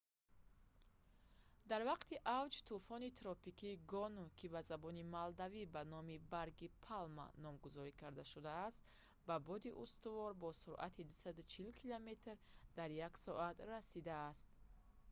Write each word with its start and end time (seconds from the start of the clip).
дар 1.71 1.81
вақти 1.91 2.15
авҷ 2.39 2.55
тӯфони 2.69 3.15
тропикии 3.21 3.79
гону 3.91 4.25
ки 4.37 4.45
ба 4.53 4.61
забони 4.71 5.03
малдивӣ 5.15 5.63
ба 5.75 5.81
номи 5.93 6.15
барги 6.33 6.73
палма 6.85 7.27
номгузорӣ 7.43 7.93
карда 8.01 8.23
шудааст 8.33 8.81
ба 9.27 9.35
боди 9.47 9.71
устувор 9.83 10.31
бо 10.41 10.49
суръати 10.61 11.03
240 11.09 11.75
километр 11.81 12.37
дар 12.77 12.89
як 13.07 13.13
соат 13.25 13.55
149 13.57 13.59
мил 13.59 13.59
дар 13.59 13.61
як 13.65 13.65
соат 13.65 13.65
расидааст 13.71 14.47